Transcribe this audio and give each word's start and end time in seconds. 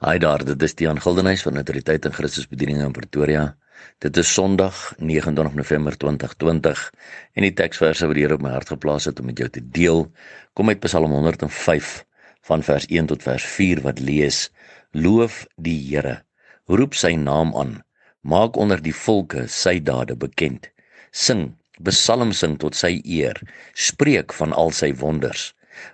Hi 0.00 0.16
daar, 0.16 0.40
dit 0.40 0.62
is 0.64 0.72
Tiaan 0.72 0.96
Gildenhuys 0.96 1.42
van 1.44 1.58
Autoriteit 1.60 2.06
in 2.08 2.14
Christus 2.16 2.46
Bediening 2.48 2.78
in 2.80 2.92
Pretoria. 2.96 3.42
Dit 4.00 4.16
is 4.16 4.30
Sondag, 4.32 4.78
29 4.96 5.58
November 5.58 5.92
2020 5.92 6.84
en 7.36 7.44
die 7.44 7.50
teksverse 7.52 8.06
wat 8.08 8.16
die 8.16 8.22
Here 8.24 8.38
op 8.38 8.40
my 8.40 8.54
hart 8.54 8.70
geplaas 8.72 9.04
het 9.10 9.18
om 9.20 9.26
met 9.28 9.42
jou 9.42 9.50
te 9.52 9.60
deel, 9.60 10.06
kom 10.56 10.72
uit 10.72 10.80
Psalm 10.80 11.12
105 11.12 11.90
van 12.48 12.64
vers 12.64 12.86
1 12.88 13.10
tot 13.10 13.26
vers 13.28 13.44
4 13.58 13.82
wat 13.84 14.00
lees: 14.00 14.38
Loof 14.96 15.42
die 15.60 15.76
Here, 15.90 16.22
roep 16.72 16.96
sy 16.96 17.10
naam 17.20 17.52
aan, 17.52 17.74
maak 18.24 18.56
onder 18.56 18.80
die 18.80 18.96
volke 18.96 19.44
sy 19.52 19.82
dade 19.84 20.16
bekend. 20.16 20.70
Sing, 21.12 21.50
psalm 21.84 22.32
sing 22.32 22.56
tot 22.64 22.72
sy 22.72 23.02
eer, 23.04 23.36
spreek 23.76 24.32
van 24.40 24.56
al 24.56 24.72
sy 24.72 24.94
wonders. 25.04 25.50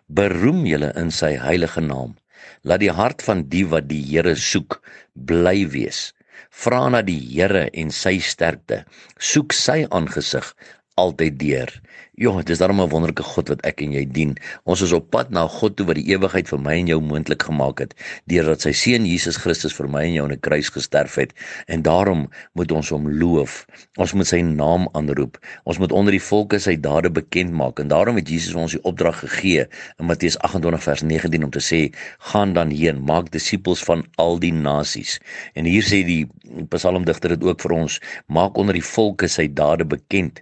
Beroem 0.07 0.63
julle 0.71 0.93
in 0.95 1.11
sy 1.11 1.35
heilige 1.43 1.83
naam. 1.83 2.15
Laat 2.63 2.83
die 2.85 2.93
hart 2.93 3.25
van 3.27 3.45
die 3.53 3.65
wat 3.73 3.89
die 3.91 4.03
Here 4.11 4.37
soek 4.37 4.81
bly 5.15 5.67
wees. 5.75 6.13
Vra 6.51 6.85
na 6.93 7.03
die 7.03 7.19
Here 7.19 7.67
en 7.73 7.91
sy 7.91 8.19
sterkte. 8.23 8.85
Soek 9.19 9.57
sy 9.57 9.83
aangesig 9.91 10.53
altyd 10.97 11.35
deur. 11.39 11.71
Ja, 12.17 12.31
dis 12.49 12.59
daarom 12.59 12.81
'n 12.81 12.89
wonderlike 12.89 13.23
God 13.23 13.49
wat 13.49 13.61
ek 13.69 13.81
en 13.85 13.93
jy 13.93 14.05
dien. 14.09 14.37
Ons 14.65 14.81
is 14.81 14.93
op 14.93 15.11
pad 15.11 15.31
na 15.31 15.47
God 15.47 15.77
toe 15.77 15.87
wat 15.87 15.99
die 16.01 16.09
ewigheid 16.09 16.49
vir 16.49 16.61
my 16.61 16.73
en 16.73 16.87
jou 16.87 17.01
moontlik 17.01 17.43
gemaak 17.43 17.79
het 17.79 17.93
deurdat 18.25 18.61
sy 18.65 18.73
seun 18.73 19.05
Jesus 19.05 19.37
Christus 19.37 19.77
vir 19.77 19.89
my 19.89 20.03
en 20.05 20.13
jou 20.13 20.25
aan 20.25 20.33
'n 20.33 20.41
kruis 20.41 20.71
gesterf 20.73 21.15
het. 21.15 21.35
En 21.67 21.83
daarom 21.83 22.31
moet 22.55 22.73
ons 22.73 22.89
hom 22.89 23.11
loof. 23.11 23.67
Ons 23.97 24.13
moet 24.13 24.27
sy 24.27 24.41
naam 24.41 24.89
aanroep. 24.93 25.37
Ons 25.65 25.79
moet 25.79 25.93
onder 25.93 26.13
die 26.13 26.23
volke 26.23 26.59
sy 26.59 26.81
dade 26.81 27.11
bekend 27.11 27.53
maak. 27.53 27.79
En 27.79 27.89
daarom 27.89 28.17
het 28.17 28.29
Jesus 28.29 28.55
ons 28.55 28.73
die 28.73 28.83
opdrag 28.83 29.19
gegee 29.19 29.69
in 29.99 30.07
Matteus 30.07 30.39
28 30.39 30.83
vers 30.83 31.03
19 31.03 31.45
om 31.45 31.51
te 31.51 31.61
sê: 31.61 31.93
"Gaan 32.19 32.53
dan 32.53 32.71
heen, 32.71 33.05
maak 33.05 33.31
disippels 33.31 33.85
van 33.85 34.07
al 34.17 34.39
die 34.39 34.53
nasies." 34.53 35.21
En 35.53 35.65
hier 35.65 35.83
sê 35.83 36.05
die 36.07 36.27
Psalmdigter 36.69 37.29
dit 37.29 37.45
ook 37.45 37.61
vir 37.61 37.73
ons: 37.73 38.01
"Maak 38.27 38.57
onder 38.57 38.73
die 38.73 38.85
volke 38.85 39.29
sy 39.29 39.53
dade 39.53 39.85
bekend." 39.85 40.41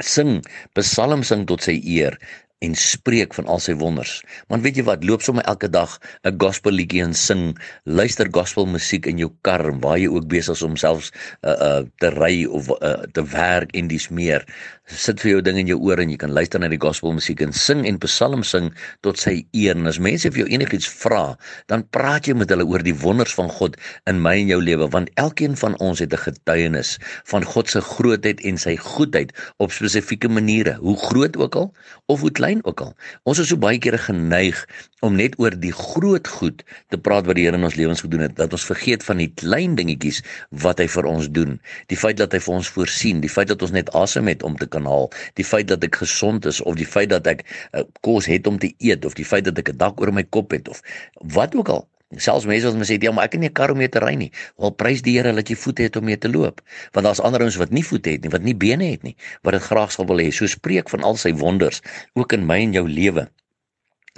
Sing 0.00 0.42
psalm 0.74 1.22
sing 1.22 1.46
tot 1.46 1.62
sy 1.62 1.76
eer 1.96 2.18
en 2.64 2.74
spreek 2.78 3.34
van 3.36 3.46
al 3.46 3.60
sy 3.62 3.74
wonders. 3.80 4.18
Want 4.52 4.64
weet 4.64 4.80
jy 4.80 4.84
wat, 4.88 5.04
loop 5.04 5.22
sommer 5.24 5.44
elke 5.50 5.68
dag 5.68 5.98
'n 6.24 6.36
gospel 6.40 6.72
liedjie 6.72 7.02
en 7.04 7.14
sing, 7.14 7.58
luister 7.84 8.28
gospel 8.30 8.66
musiek 8.66 9.06
in 9.06 9.18
jou 9.18 9.30
kar 9.42 9.64
waar 9.80 9.98
jy 9.98 10.08
ook 10.08 10.28
besig 10.28 10.54
is 10.54 10.62
om 10.62 10.76
selfs 10.76 11.10
uh, 11.42 11.50
uh 11.50 11.82
te 11.98 12.10
ry 12.14 12.44
of 12.44 12.70
uh, 12.80 13.04
te 13.12 13.22
werk 13.22 13.74
en 13.74 13.88
dis 13.88 14.08
meer. 14.08 14.44
Sit 14.84 15.20
vir 15.20 15.30
jou 15.30 15.40
ding 15.42 15.58
in 15.58 15.70
jou 15.70 15.78
oor 15.80 16.00
en 16.02 16.10
jy 16.10 16.16
kan 16.20 16.32
luister 16.32 16.60
na 16.60 16.68
die 16.68 16.80
gospel 16.80 17.14
musiek 17.16 17.40
en 17.40 17.52
sing 17.52 17.86
en 17.88 17.98
psalm 17.98 18.42
sing 18.44 18.70
tot 19.00 19.18
sy 19.18 19.46
eer. 19.52 19.76
En 19.76 19.86
as 19.86 19.98
mense 19.98 20.28
vir 20.30 20.44
jou 20.44 20.48
enigiets 20.52 20.88
vra, 20.88 21.36
dan 21.72 21.86
praat 21.96 22.28
jy 22.28 22.34
met 22.36 22.50
hulle 22.52 22.66
oor 22.68 22.84
die 22.84 22.94
wonders 22.94 23.34
van 23.34 23.48
God 23.48 23.78
in 24.10 24.20
my 24.22 24.36
en 24.42 24.52
jou 24.52 24.60
lewe 24.62 24.88
want 24.92 25.10
elkeen 25.20 25.56
van 25.56 25.76
ons 25.80 26.02
het 26.04 26.12
'n 26.12 26.24
getuienis 26.26 26.98
van 27.32 27.44
God 27.44 27.70
se 27.70 27.80
grootheid 27.80 28.40
en 28.44 28.58
sy 28.58 28.76
goedheid 28.76 29.32
op 29.56 29.72
spesifieke 29.72 30.28
maniere, 30.28 30.76
hoe 30.80 30.96
groot 30.96 31.36
ook 31.36 31.54
al 31.54 31.72
of 32.06 32.20
hoe 32.20 32.30
klein 32.30 32.53
klein 32.54 32.64
ook 32.64 32.80
al. 32.80 32.94
Ons 33.24 33.38
is 33.38 33.48
so 33.48 33.58
baie 33.58 33.78
kere 33.78 33.98
geneig 33.98 34.66
om 35.02 35.16
net 35.16 35.34
oor 35.38 35.50
die 35.50 35.72
groot 35.72 36.28
goed 36.28 36.62
te 36.88 36.98
praat 36.98 37.26
wat 37.26 37.36
die 37.36 37.44
Here 37.44 37.56
in 37.56 37.64
ons 37.64 37.76
lewens 37.76 38.00
gedoen 38.00 38.24
het, 38.24 38.36
dat 38.36 38.52
ons 38.52 38.64
vergeet 38.64 39.04
van 39.04 39.18
die 39.18 39.30
klein 39.34 39.74
dingetjies 39.76 40.22
wat 40.50 40.78
hy 40.78 40.86
vir 40.88 41.04
ons 41.04 41.28
doen. 41.28 41.58
Die 41.88 41.98
feit 41.98 42.16
dat 42.16 42.32
hy 42.32 42.40
vir 42.40 42.54
ons 42.54 42.68
voorsien, 42.68 43.20
die 43.20 43.30
feit 43.30 43.48
dat 43.48 43.62
ons 43.62 43.74
net 43.74 43.90
asem 43.94 44.28
het 44.28 44.42
om 44.42 44.56
te 44.56 44.66
kan 44.66 44.86
haal, 44.86 45.10
die 45.34 45.44
feit 45.44 45.68
dat 45.68 45.84
ek 45.84 46.00
gesond 46.04 46.46
is 46.46 46.62
of 46.62 46.78
die 46.78 46.88
feit 46.88 47.10
dat 47.10 47.26
ek 47.26 47.44
uh, 47.72 47.84
kos 48.00 48.28
het 48.30 48.46
om 48.46 48.58
te 48.58 48.72
eet 48.78 49.04
of 49.04 49.14
die 49.18 49.26
feit 49.26 49.44
dat 49.44 49.58
ek 49.58 49.74
'n 49.74 49.78
dak 49.78 50.00
oor 50.00 50.12
my 50.12 50.24
kop 50.24 50.52
het 50.52 50.68
of 50.68 50.80
wat 51.20 51.54
ook 51.54 51.68
al. 51.68 51.88
Selfs 52.22 52.46
mense 52.46 52.70
wat 52.70 52.86
sê 52.88 52.98
ja, 53.02 53.12
maar 53.12 53.28
ek 53.28 53.36
het 53.36 53.40
nie 53.40 53.48
'n 53.48 53.52
kar 53.52 53.70
om 53.70 53.78
mee 53.78 53.88
te 53.88 54.00
ry 54.00 54.14
nie. 54.14 54.30
Wel 54.58 54.70
prys 54.70 55.02
die 55.02 55.16
Here 55.18 55.32
dat 55.32 55.48
jy 55.48 55.56
voete 55.56 55.82
het 55.82 55.96
om 55.96 56.04
mee 56.04 56.18
te 56.18 56.28
loop. 56.28 56.60
Want 56.92 57.06
daar's 57.06 57.20
ander 57.20 57.40
ouens 57.40 57.56
wat 57.56 57.70
nie 57.70 57.84
voete 57.84 58.10
het 58.10 58.22
nie, 58.22 58.30
wat 58.30 58.42
nie 58.42 58.54
bene 58.54 58.90
het 58.90 59.02
nie, 59.02 59.16
wat 59.42 59.52
dit 59.52 59.62
graag 59.62 59.92
sal 59.92 60.06
wil 60.06 60.18
hê. 60.18 60.30
So 60.30 60.46
spreek 60.46 60.88
van 60.90 61.02
al 61.02 61.16
sy 61.16 61.32
wonders 61.32 61.80
ook 62.14 62.32
in 62.32 62.46
my 62.46 62.60
en 62.62 62.72
jou 62.72 62.88
lewe. 62.88 63.28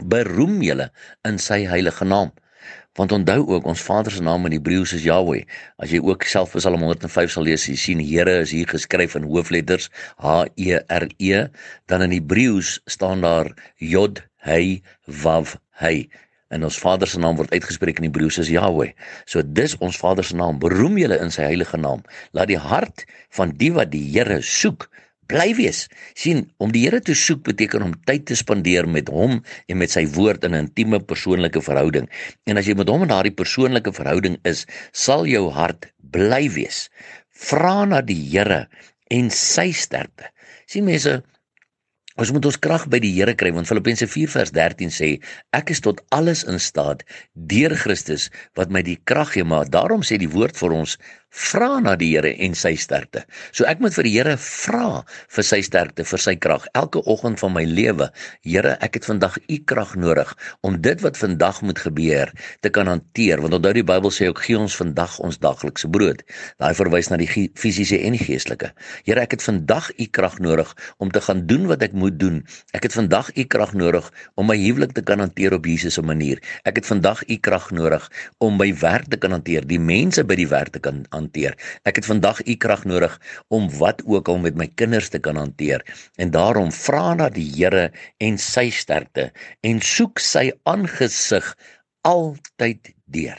Beroem 0.03 0.63
julle 0.63 0.91
in 1.25 1.39
sy 1.39 1.65
heilige 1.65 2.05
naam. 2.05 2.33
Want 2.97 3.13
onthou 3.13 3.47
ook 3.47 3.65
ons 3.65 3.83
Vader 3.83 4.13
se 4.13 4.23
naam 4.23 4.47
in 4.47 4.53
Hebreëus 4.53 4.93
is 4.97 5.05
Jahweh. 5.05 5.45
As 5.77 5.91
jy 5.91 6.01
ook 6.01 6.25
self 6.25 6.55
Psalm 6.57 6.81
105 6.81 7.31
sal 7.31 7.45
lees, 7.45 7.67
jy 7.69 7.77
sien 7.77 8.01
Here 8.01 8.41
is 8.41 8.51
hier 8.51 8.67
geskryf 8.67 9.17
in 9.17 9.29
hoofletters 9.29 9.91
H 10.17 10.47
E 10.57 10.81
R 10.89 11.09
E, 11.19 11.47
dan 11.87 12.03
in 12.03 12.17
Hebreëus 12.17 12.81
staan 12.87 13.21
daar 13.21 13.53
Jod 13.77 14.25
He 14.37 14.81
Vav 15.07 15.57
He 15.77 16.09
en 16.55 16.67
ons 16.67 16.79
Vader 16.79 17.09
se 17.11 17.19
naam 17.23 17.39
word 17.39 17.53
uitgespreek 17.55 17.99
in 18.01 18.09
Hebreëus 18.09 18.39
is 18.43 18.51
Yahweh. 18.53 18.93
So 19.27 19.43
dis 19.43 19.75
ons 19.83 19.99
Vader 19.99 20.27
se 20.27 20.37
naam. 20.39 20.61
Beroem 20.63 20.99
julle 21.01 21.19
in 21.23 21.33
sy 21.35 21.49
heilige 21.49 21.79
naam. 21.81 22.05
Laat 22.37 22.53
die 22.53 22.61
hart 22.61 23.07
van 23.35 23.55
die 23.59 23.73
wat 23.75 23.91
die 23.95 24.05
Here 24.13 24.39
soek 24.43 24.89
bly 25.27 25.51
wees. 25.59 25.87
sien, 26.15 26.45
om 26.63 26.71
die 26.73 26.85
Here 26.85 27.01
te 27.03 27.15
soek 27.19 27.43
beteken 27.49 27.83
om 27.83 27.95
tyd 28.07 28.27
te 28.31 28.37
spandeer 28.39 28.87
met 28.89 29.11
hom 29.11 29.41
en 29.43 29.79
met 29.79 29.91
sy 29.91 30.07
woord 30.15 30.45
in 30.47 30.55
'n 30.55 30.67
intieme 30.67 31.01
persoonlike 31.01 31.63
verhouding. 31.63 32.09
En 32.47 32.57
as 32.57 32.67
jy 32.67 32.75
met 32.75 32.89
hom 32.89 33.03
in 33.03 33.09
daardie 33.09 33.35
persoonlike 33.35 33.93
verhouding 33.93 34.39
is, 34.45 34.67
sal 34.93 35.27
jou 35.27 35.51
hart 35.51 35.91
bly 35.99 36.49
wees. 36.51 36.89
Vra 37.31 37.85
na 37.85 38.01
die 38.01 38.23
Here 38.31 38.69
en 39.11 39.31
sy 39.31 39.73
sterkte. 39.73 40.31
sien 40.67 40.85
mense, 40.85 41.23
Ons 42.17 42.31
moet 42.33 42.47
ons 42.49 42.57
krag 42.65 42.87
by 42.89 42.97
die 43.05 43.11
Here 43.13 43.35
kry 43.37 43.51
want 43.53 43.69
Filippense 43.69 44.07
4 44.09 44.31
vers 44.33 44.53
13 44.57 44.93
sê 44.99 45.09
ek 45.57 45.73
is 45.75 45.83
tot 45.85 45.99
alles 46.17 46.47
in 46.49 46.57
staat 46.65 47.03
deur 47.53 47.75
Christus 47.77 48.31
wat 48.57 48.73
my 48.73 48.81
die 48.87 48.97
krag 49.05 49.35
gee. 49.35 49.45
Maar 49.45 49.69
daarom 49.69 50.01
sê 50.01 50.17
die 50.17 50.31
woord 50.33 50.57
vir 50.57 50.73
ons 50.79 50.97
vra 51.37 51.77
na 51.85 51.95
die 52.01 52.09
Here 52.15 52.33
en 52.43 52.55
sy 52.57 52.73
sterkte. 52.81 53.23
So 53.53 53.67
ek 53.69 53.83
moet 53.85 53.95
vir 53.97 54.07
die 54.09 54.15
Here 54.15 54.37
vra 54.41 55.03
vir 55.37 55.45
sy 55.45 55.59
sterkte, 55.65 56.07
vir 56.09 56.23
sy 56.23 56.35
krag 56.41 56.65
elke 56.79 57.03
oggend 57.05 57.41
van 57.43 57.53
my 57.53 57.65
lewe. 57.69 58.09
Here, 58.47 58.77
ek 58.85 58.97
het 58.99 59.09
vandag 59.09 59.37
u 59.45 59.59
krag 59.69 59.93
nodig 60.01 60.33
om 60.67 60.79
dit 60.81 61.03
wat 61.05 61.21
vandag 61.21 61.61
moet 61.67 61.83
gebeur 61.83 62.33
te 62.65 62.73
kan 62.73 62.89
hanteer. 62.89 63.43
Want 63.45 63.59
onthou 63.59 63.75
die 63.77 63.85
Bybel 63.87 64.15
sê 64.15 64.31
ook 64.31 64.41
gee 64.47 64.57
ons 64.59 64.77
vandag 64.79 65.19
ons 65.21 65.37
daglikse 65.43 65.91
brood. 65.93 66.25
Daai 66.63 66.73
verwys 66.79 67.13
na 67.13 67.21
die 67.21 67.29
fisiese 67.29 68.01
en 68.01 68.17
die 68.17 68.25
geestelike. 68.25 68.73
Here, 69.05 69.21
ek 69.21 69.37
het 69.37 69.45
vandag 69.45 69.91
u 69.93 70.09
krag 70.09 70.41
nodig 70.41 70.73
om 71.03 71.13
te 71.13 71.21
gaan 71.21 71.45
doen 71.51 71.69
wat 71.69 71.85
ek 71.85 71.93
moet 71.93 72.17
doen. 72.21 72.41
Ek 72.77 72.89
het 72.89 72.97
vandag 72.97 73.31
u 73.37 73.45
krag 73.45 73.77
nodig 73.77 74.09
om 74.41 74.49
my 74.49 74.57
huwelik 74.57 74.97
te 74.97 75.05
kan 75.05 75.21
hanteer 75.21 75.55
op 75.57 75.69
Jesus 75.69 76.01
se 76.01 76.03
manier. 76.05 76.41
Ek 76.65 76.81
het 76.81 76.89
vandag 76.89 77.23
u 77.29 77.37
krag 77.41 77.71
nodig 77.77 78.05
om 78.41 78.57
my 78.57 78.73
werk 78.81 79.11
te 79.13 79.21
kan 79.21 79.37
hanteer, 79.37 79.65
die 79.69 79.81
mense 79.81 80.25
by 80.25 80.37
die 80.39 80.49
werk 80.49 80.73
te 80.73 80.81
kan 80.83 81.05
hanteer 81.11 81.26
hanteer. 81.27 81.57
Ek 81.85 81.99
het 81.99 82.07
vandag 82.07 82.41
u 82.47 82.55
krag 82.55 82.85
nodig 82.87 83.19
om 83.49 83.69
wat 83.79 84.03
ook 84.07 84.31
al 84.31 84.39
met 84.39 84.57
my 84.57 84.69
kinders 84.79 85.11
te 85.11 85.19
kan 85.19 85.37
hanteer. 85.37 85.83
En 86.17 86.31
daarom 86.31 86.73
vra 86.73 87.15
na 87.15 87.29
die 87.29 87.49
Here 87.57 87.91
en 88.23 88.39
sy 88.39 88.71
sterkte 88.71 89.33
en 89.67 89.83
soek 89.83 90.23
sy 90.23 90.51
aangesig 90.65 91.55
altyd 92.07 92.95
deur. 93.11 93.39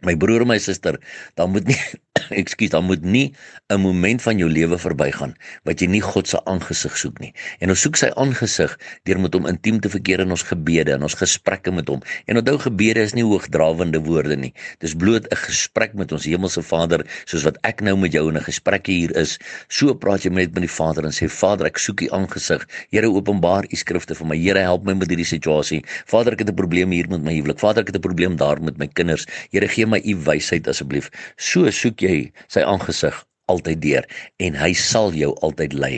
My 0.00 0.16
broer 0.16 0.42
en 0.42 0.48
my 0.50 0.58
suster, 0.58 0.96
dan 1.38 1.52
moet 1.52 1.68
nie 1.68 1.76
ekskuus, 2.40 2.72
dan 2.72 2.84
moet 2.88 3.04
nie 3.04 3.34
'n 3.72 3.80
moment 3.80 4.22
van 4.22 4.38
jou 4.38 4.48
lewe 4.50 4.76
verbygaan 4.78 5.34
wat 5.64 5.80
jy 5.80 5.86
nie 5.88 6.00
God 6.00 6.28
se 6.28 6.40
aangesig 6.44 6.96
soek 6.96 7.20
nie. 7.20 7.32
En 7.60 7.70
ons 7.70 7.80
soek 7.80 7.96
sy 7.96 8.10
aangesig 8.16 8.72
deur 9.04 9.20
met 9.20 9.34
hom 9.34 9.46
intiem 9.46 9.80
te 9.80 9.88
verkeer 9.88 10.20
in 10.20 10.30
ons 10.30 10.42
gebede 10.42 10.92
en 10.92 11.02
ons 11.02 11.14
gesprekke 11.14 11.72
met 11.72 11.88
hom. 11.88 12.02
En 12.26 12.36
onthou 12.36 12.58
gebede 12.58 13.00
is 13.00 13.14
nie 13.14 13.24
hoogdrawende 13.24 14.02
woorde 14.04 14.36
nie. 14.36 14.52
Dis 14.80 14.94
bloot 14.94 15.28
'n 15.30 15.36
gesprek 15.36 15.94
met 15.94 16.12
ons 16.12 16.24
hemelse 16.24 16.62
Vader, 16.62 17.06
soos 17.24 17.44
wat 17.44 17.58
ek 17.62 17.80
nou 17.80 17.96
met 17.96 18.12
jou 18.12 18.28
in 18.28 18.36
'n 18.36 18.44
gesprek 18.44 18.86
hier 18.86 19.16
is. 19.16 19.38
So 19.68 19.94
praat 19.94 20.24
jy 20.24 20.30
net 20.30 20.54
met 20.54 20.66
die 20.66 20.76
Vader 20.76 21.04
en 21.04 21.12
sê 21.12 21.30
Vader, 21.30 21.66
ek 21.66 21.78
soek 21.78 22.02
U 22.02 22.08
aangesig. 22.10 22.66
Here, 22.90 23.06
openbaar 23.06 23.64
U 23.70 23.76
skrifte 23.76 24.14
vir 24.14 24.26
my. 24.26 24.36
Here, 24.36 24.58
help 24.58 24.84
my 24.84 24.94
met 24.94 25.08
hierdie 25.08 25.24
situasie. 25.24 25.84
Vader, 26.06 26.32
ek 26.32 26.40
het 26.40 26.48
'n 26.50 26.54
probleem 26.54 26.90
hier 26.90 27.08
met 27.08 27.22
my 27.22 27.32
huwelik. 27.32 27.58
Vader, 27.58 27.82
ek 27.82 27.88
het 27.88 27.96
'n 27.96 28.00
probleem 28.00 28.36
daar 28.36 28.60
met 28.60 28.78
my 28.78 28.86
kinders. 28.86 29.26
Here, 29.50 29.68
gee 29.68 29.81
my 29.86 30.00
U 30.04 30.16
wysheid 30.28 30.68
asseblief. 30.68 31.10
So 31.36 31.70
soek 31.70 32.02
jy 32.02 32.32
sy 32.48 32.64
aangesig 32.66 33.24
altyd 33.50 33.80
deur 33.82 34.06
en 34.44 34.56
hy 34.58 34.70
sal 34.78 35.10
jou 35.16 35.32
altyd 35.46 35.74
lei 35.74 35.92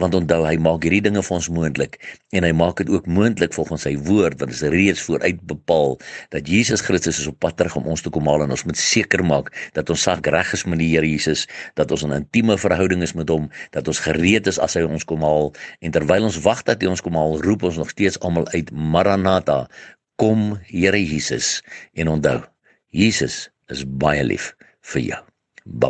want 0.00 0.16
onthou 0.16 0.42
hy 0.44 0.56
maak 0.60 0.84
hierdie 0.84 1.02
dinge 1.06 1.22
vir 1.24 1.36
ons 1.36 1.48
moontlik 1.56 1.96
en 2.36 2.46
hy 2.46 2.50
maak 2.56 2.82
dit 2.82 2.92
ook 2.92 3.08
moontlik 3.08 3.54
volgens 3.56 3.86
sy 3.86 3.94
woord 4.08 4.36
wat 4.42 4.52
is 4.54 4.62
reeds 4.74 5.04
vooruit 5.06 5.40
bepaal 5.52 5.96
dat 6.34 6.50
Jesus 6.50 6.84
Christus 6.84 7.22
is 7.22 7.30
op 7.30 7.38
pad 7.44 7.56
terug 7.60 7.78
om 7.80 7.88
ons 7.94 8.04
te 8.04 8.12
kom 8.12 8.28
haal 8.30 8.44
en 8.44 8.54
ons 8.56 8.66
moet 8.68 8.80
seker 8.80 9.24
maak 9.26 9.48
dat 9.78 9.90
ons 9.92 10.04
sak 10.08 10.28
reg 10.34 10.52
is 10.56 10.66
met 10.68 10.82
die 10.82 10.90
Here 10.92 11.08
Jesus 11.08 11.46
dat 11.80 11.92
ons 11.94 12.04
'n 12.04 12.12
intieme 12.20 12.58
verhouding 12.58 13.02
is 13.06 13.16
met 13.16 13.28
hom 13.32 13.48
dat 13.72 13.88
ons 13.88 14.04
gereed 14.06 14.46
is 14.46 14.58
as 14.58 14.76
hy 14.76 14.84
ons 14.84 15.04
kom 15.04 15.24
haal 15.24 15.52
en 15.80 15.90
terwyl 15.90 16.28
ons 16.28 16.42
wag 16.44 16.62
dat 16.68 16.82
hy 16.82 16.88
ons 16.88 17.00
kom 17.00 17.16
haal 17.16 17.40
roep 17.40 17.62
ons 17.62 17.80
nog 17.80 17.90
steeds 17.90 18.20
almal 18.20 18.46
uit 18.52 18.70
Maranatha 18.72 19.68
kom 20.20 20.60
Here 20.68 21.00
Jesus 21.00 21.62
en 21.94 22.08
onthou 22.08 22.44
Jesus 22.92 23.48
is 23.70 23.84
baie 23.84 24.22
lief 24.26 24.52
vir 24.92 25.02
jou. 25.02 25.20
Bye 25.64 25.88